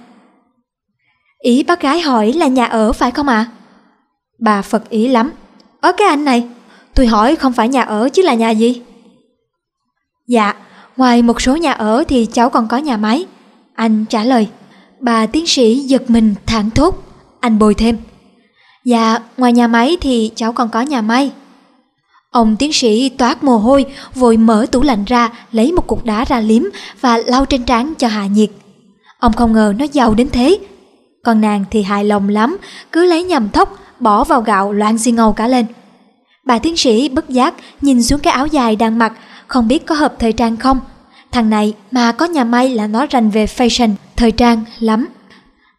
[1.40, 3.36] Ý bác gái hỏi là nhà ở phải không ạ?
[3.36, 3.52] À?
[4.40, 5.32] Bà phật ý lắm.
[5.82, 6.48] Ở cái anh này,
[6.96, 8.82] tôi hỏi không phải nhà ở chứ là nhà gì?
[10.32, 10.54] Dạ,
[10.98, 13.26] ngoài một số nhà ở thì cháu còn có nhà máy.
[13.76, 14.48] Anh trả lời.
[15.00, 17.04] Bà tiến sĩ giật mình thản thốt.
[17.40, 17.98] Anh bồi thêm.
[18.86, 21.32] Dạ, ngoài nhà máy thì cháu còn có nhà may.
[22.30, 26.26] Ông tiến sĩ toát mồ hôi, vội mở tủ lạnh ra, lấy một cục đá
[26.26, 26.64] ra liếm
[27.02, 28.50] và lau trên trán cho hạ nhiệt.
[29.20, 30.58] Ông không ngờ nó giàu đến thế.
[31.24, 32.58] Còn nàng thì hài lòng lắm,
[32.92, 35.66] cứ lấy nhầm thóc, bỏ vào gạo loạn xi ngầu cả lên.
[36.46, 39.14] Bà tiến sĩ bất giác nhìn xuống cái áo dài đang mặc
[39.52, 40.80] không biết có hợp thời trang không.
[41.32, 45.08] Thằng này mà có nhà may là nó rành về fashion, thời trang lắm.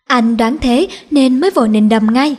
[0.06, 2.36] Anh đoán thế nên mới vội nịnh đầm ngay.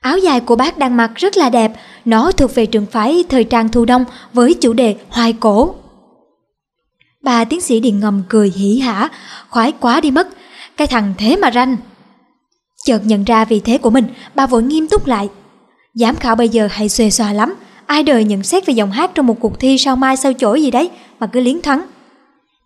[0.00, 1.72] Áo dài của bác đang mặc rất là đẹp,
[2.04, 5.74] nó thuộc về trường phái thời trang thu đông với chủ đề hoài cổ.
[7.22, 9.08] Bà tiến sĩ điện Ngầm cười hỉ hả,
[9.50, 10.28] khoái quá đi mất,
[10.76, 11.76] cái thằng thế mà ranh.
[12.84, 15.28] Chợt nhận ra vị thế của mình, bà vội nghiêm túc lại.
[15.94, 17.54] Giám khảo bây giờ hay xuề xòa lắm,
[17.92, 20.62] Ai đời nhận xét về giọng hát trong một cuộc thi sao mai sao chổi
[20.62, 21.86] gì đấy mà cứ liến thắng.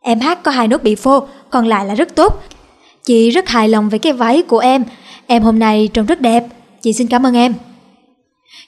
[0.00, 2.42] Em hát có hai nốt bị phô, còn lại là rất tốt.
[3.04, 4.84] Chị rất hài lòng về cái váy của em.
[5.26, 6.46] Em hôm nay trông rất đẹp.
[6.82, 7.54] chị xin cảm ơn em.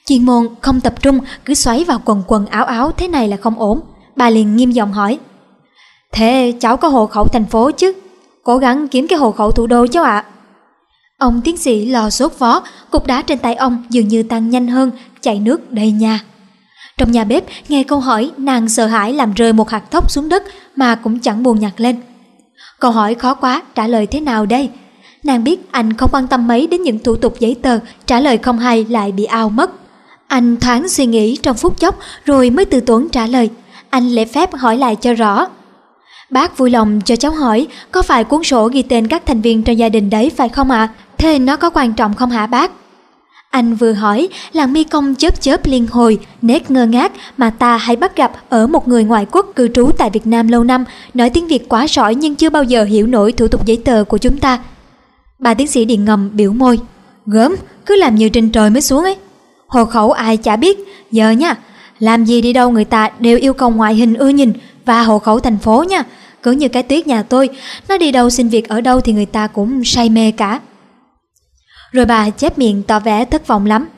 [0.05, 3.37] Chuyên môn không tập trung cứ xoáy vào quần quần áo áo thế này là
[3.37, 3.79] không ổn.
[4.15, 5.19] Bà liền nghiêm giọng hỏi.
[6.11, 7.93] Thế cháu có hộ khẩu thành phố chứ?
[8.43, 10.25] Cố gắng kiếm cái hộ khẩu thủ đô cháu ạ.
[11.17, 14.67] Ông tiến sĩ lò sốt vó, cục đá trên tay ông dường như tăng nhanh
[14.67, 14.91] hơn,
[15.21, 16.19] chảy nước đầy nhà.
[16.99, 20.29] Trong nhà bếp, nghe câu hỏi, nàng sợ hãi làm rơi một hạt thóc xuống
[20.29, 20.43] đất
[20.75, 21.95] mà cũng chẳng buồn nhặt lên.
[22.79, 24.69] Câu hỏi khó quá, trả lời thế nào đây?
[25.23, 28.37] Nàng biết anh không quan tâm mấy đến những thủ tục giấy tờ, trả lời
[28.37, 29.71] không hay lại bị ao mất.
[30.27, 33.49] Anh thoáng suy nghĩ trong phút chốc rồi mới từ tốn trả lời.
[33.89, 35.47] Anh lễ phép hỏi lại cho rõ.
[36.29, 39.63] Bác vui lòng cho cháu hỏi có phải cuốn sổ ghi tên các thành viên
[39.63, 40.79] trong gia đình đấy phải không ạ?
[40.79, 40.93] À?
[41.17, 42.71] Thế nó có quan trọng không hả bác?
[43.49, 47.77] Anh vừa hỏi, làng mi công chớp chớp liên hồi, nét ngơ ngác mà ta
[47.77, 50.85] hay bắt gặp ở một người ngoại quốc cư trú tại Việt Nam lâu năm,
[51.13, 54.03] nói tiếng Việt quá giỏi nhưng chưa bao giờ hiểu nổi thủ tục giấy tờ
[54.03, 54.59] của chúng ta.
[55.39, 56.79] Bà tiến sĩ điện ngầm biểu môi,
[57.25, 59.15] gớm, cứ làm như trên trời mới xuống ấy.
[59.67, 60.79] Hộ khẩu ai chả biết,
[61.11, 61.55] giờ nha,
[61.99, 64.53] làm gì đi đâu người ta đều yêu cầu ngoại hình ưa nhìn
[64.85, 66.03] và hộ khẩu thành phố nha.
[66.43, 67.49] Cứ như cái tuyết nhà tôi,
[67.87, 70.59] nó đi đâu xin việc ở đâu thì người ta cũng say mê cả.
[71.91, 73.89] Rồi bà chép miệng tỏ vẻ thất vọng lắm.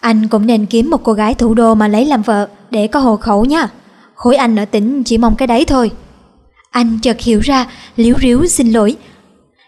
[0.00, 3.00] Anh cũng nên kiếm một cô gái thủ đô mà lấy làm vợ để có
[3.00, 3.68] hộ khẩu nha.
[4.14, 5.90] Khối anh ở tỉnh chỉ mong cái đấy thôi.
[6.70, 8.96] Anh chợt hiểu ra, liếu riếu xin lỗi.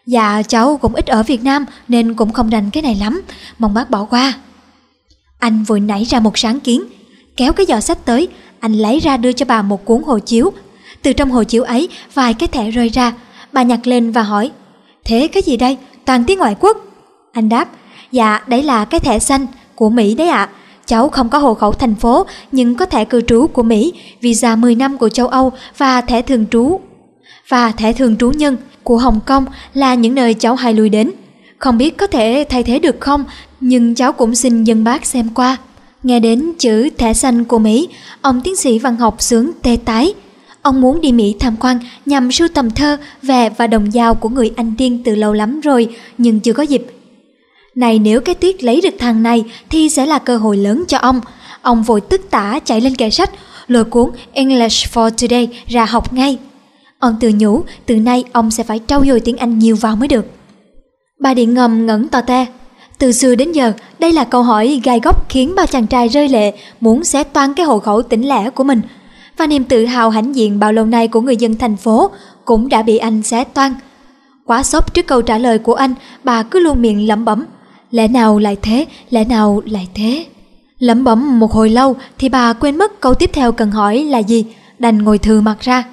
[0.06, 3.22] Dạ cháu cũng ít ở Việt Nam nên cũng không rành cái này lắm,
[3.58, 4.32] mong bác bỏ qua.
[5.38, 6.82] Anh vội nảy ra một sáng kiến,
[7.36, 8.28] kéo cái giỏ sách tới,
[8.60, 10.52] anh lấy ra đưa cho bà một cuốn hộ chiếu.
[11.02, 13.12] Từ trong hộ chiếu ấy, vài cái thẻ rơi ra,
[13.52, 14.50] bà nhặt lên và hỏi,
[15.04, 16.76] thế cái gì đây, toàn tiếng ngoại quốc.
[17.32, 17.68] Anh đáp,
[18.10, 20.38] dạ đấy là cái thẻ xanh của Mỹ đấy ạ.
[20.38, 20.48] À.
[20.86, 24.56] Cháu không có hộ khẩu thành phố nhưng có thẻ cư trú của Mỹ, visa
[24.56, 26.80] 10 năm của châu Âu và thẻ thường trú.
[27.48, 31.10] Và thẻ thường trú nhân của Hồng Kông là những nơi cháu hay lui đến.
[31.58, 33.24] Không biết có thể thay thế được không,
[33.60, 35.56] nhưng cháu cũng xin dân bác xem qua.
[36.02, 37.88] Nghe đến chữ thẻ xanh của Mỹ,
[38.22, 40.14] ông tiến sĩ văn học sướng tê tái.
[40.62, 44.28] Ông muốn đi Mỹ tham quan nhằm sưu tầm thơ, về và đồng dao của
[44.28, 46.86] người Anh tiên từ lâu lắm rồi, nhưng chưa có dịp
[47.74, 50.98] này nếu cái tuyết lấy được thằng này thì sẽ là cơ hội lớn cho
[50.98, 51.20] ông.
[51.62, 53.30] Ông vội tức tả chạy lên kệ sách,
[53.68, 56.38] lôi cuốn English for Today ra học ngay.
[56.98, 60.08] Ông tự nhủ, từ nay ông sẽ phải trau dồi tiếng Anh nhiều vào mới
[60.08, 60.26] được.
[61.20, 62.46] Bà điện ngầm ngẩn to te.
[62.98, 66.28] Từ xưa đến giờ, đây là câu hỏi gai góc khiến bao chàng trai rơi
[66.28, 68.80] lệ, muốn xé toan cái hộ khẩu tỉnh lẻ của mình.
[69.36, 72.10] Và niềm tự hào hãnh diện bao lâu nay của người dân thành phố
[72.44, 73.74] cũng đã bị anh xé toan.
[74.46, 77.44] Quá sốc trước câu trả lời của anh, bà cứ luôn miệng lẩm bẩm.
[77.92, 80.26] Lẽ nào lại thế, lẽ nào lại thế?
[80.78, 84.18] Lẩm bẩm một hồi lâu thì bà quên mất câu tiếp theo cần hỏi là
[84.18, 84.44] gì,
[84.78, 85.84] đành ngồi thừa mặt ra.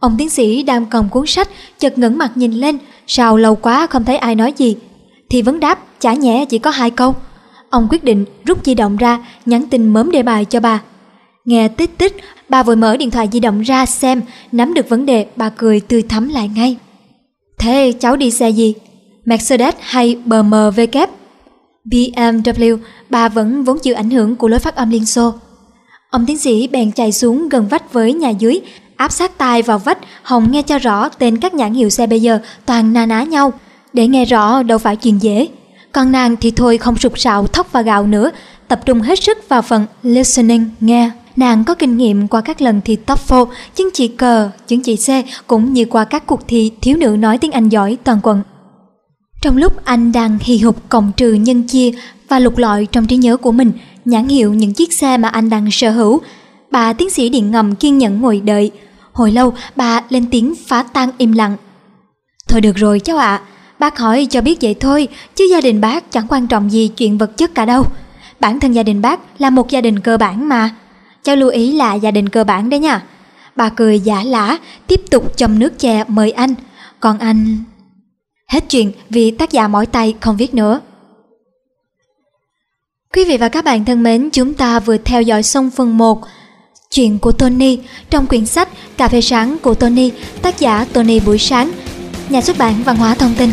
[0.00, 1.48] Ông tiến sĩ đang cầm cuốn sách,
[1.78, 4.76] chợt ngẩng mặt nhìn lên, sao lâu quá không thấy ai nói gì.
[5.30, 7.14] Thì vấn đáp, chả nhẽ chỉ có hai câu.
[7.70, 10.82] Ông quyết định rút di động ra, nhắn tin mớm đề bài cho bà.
[11.44, 12.16] Nghe tích tích,
[12.48, 14.22] bà vội mở điện thoại di động ra xem,
[14.52, 16.76] nắm được vấn đề, bà cười tươi thắm lại ngay.
[17.58, 18.74] Thế cháu đi xe gì?
[19.24, 21.06] Mercedes hay BMW?
[21.90, 22.78] BMW,
[23.10, 25.32] bà vẫn vốn chịu ảnh hưởng của lối phát âm Liên Xô.
[26.10, 28.60] Ông tiến sĩ bèn chạy xuống gần vách với nhà dưới,
[28.96, 32.22] áp sát tai vào vách, Hồng nghe cho rõ tên các nhãn hiệu xe bây
[32.22, 33.52] giờ toàn na ná nhau.
[33.92, 35.48] Để nghe rõ đâu phải chuyện dễ.
[35.92, 38.30] Còn nàng thì thôi không sụp sạo thóc và gạo nữa,
[38.68, 41.10] tập trung hết sức vào phần listening, nghe.
[41.36, 45.08] Nàng có kinh nghiệm qua các lần thi TOEFL, chứng chỉ cờ, chứng chỉ C
[45.46, 48.42] cũng như qua các cuộc thi thiếu nữ nói tiếng Anh giỏi toàn quận.
[49.40, 51.90] Trong lúc anh đang hì hục cộng trừ nhân chia
[52.28, 53.72] và lục lọi trong trí nhớ của mình
[54.04, 56.20] nhãn hiệu những chiếc xe mà anh đang sở hữu,
[56.70, 58.70] bà tiến sĩ điện ngầm kiên nhẫn ngồi đợi.
[59.12, 61.56] Hồi lâu bà lên tiếng phá tan im lặng.
[62.48, 63.42] Thôi được rồi cháu ạ, à,
[63.78, 67.18] bác hỏi cho biết vậy thôi, chứ gia đình bác chẳng quan trọng gì chuyện
[67.18, 67.84] vật chất cả đâu.
[68.40, 70.70] Bản thân gia đình bác là một gia đình cơ bản mà.
[71.22, 73.02] Cháu lưu ý là gia đình cơ bản đấy nha.
[73.56, 76.54] Bà cười giả lả, tiếp tục châm nước chè mời anh.
[77.00, 77.56] Còn anh...
[78.48, 80.80] Hết chuyện vì tác giả mỏi tay không viết nữa.
[83.14, 86.20] Quý vị và các bạn thân mến, chúng ta vừa theo dõi xong phần 1
[86.90, 87.78] Chuyện của Tony
[88.10, 91.72] trong quyển sách Cà phê sáng của Tony, tác giả Tony Buổi Sáng,
[92.28, 93.50] nhà xuất bản Văn hóa Thông tin.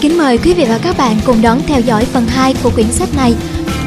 [0.00, 2.92] Kính mời quý vị và các bạn cùng đón theo dõi phần 2 của quyển
[2.92, 3.34] sách này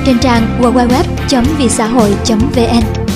[0.05, 3.08] trên trang www.viasahoi.vn.